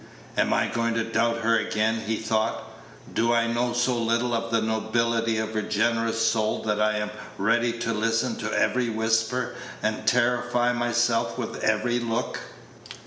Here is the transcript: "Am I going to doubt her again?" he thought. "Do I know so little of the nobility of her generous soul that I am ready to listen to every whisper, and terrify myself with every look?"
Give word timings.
"Am 0.35 0.51
I 0.51 0.65
going 0.65 0.95
to 0.95 1.03
doubt 1.03 1.41
her 1.41 1.59
again?" 1.59 1.99
he 2.07 2.15
thought. 2.15 2.71
"Do 3.13 3.31
I 3.33 3.45
know 3.45 3.71
so 3.71 3.95
little 3.95 4.33
of 4.33 4.49
the 4.51 4.59
nobility 4.59 5.37
of 5.37 5.53
her 5.53 5.61
generous 5.61 6.25
soul 6.25 6.63
that 6.63 6.81
I 6.81 6.95
am 6.97 7.11
ready 7.37 7.71
to 7.73 7.93
listen 7.93 8.35
to 8.37 8.51
every 8.51 8.89
whisper, 8.89 9.53
and 9.83 10.07
terrify 10.07 10.73
myself 10.73 11.37
with 11.37 11.63
every 11.63 11.99
look?" 11.99 12.39